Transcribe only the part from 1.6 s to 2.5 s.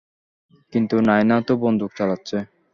বন্দুক চালাচ্ছে।